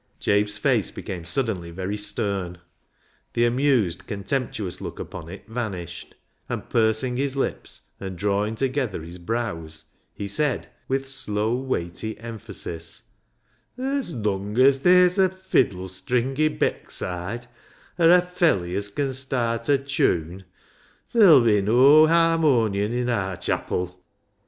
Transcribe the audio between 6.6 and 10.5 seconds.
pursing his lips, and drawing together his brows, he